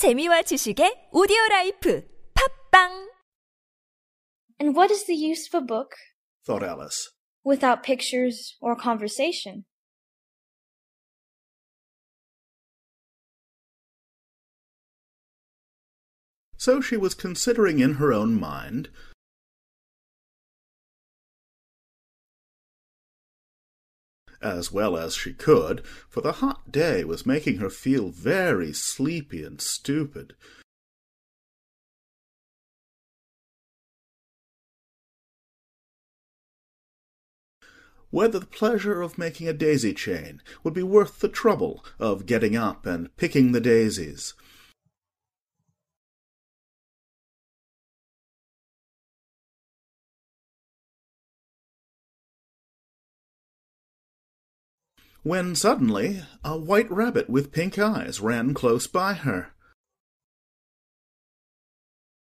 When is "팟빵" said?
2.32-3.12